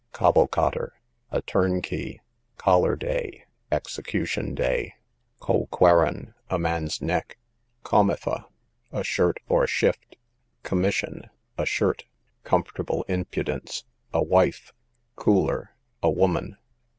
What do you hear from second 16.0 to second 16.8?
a woman.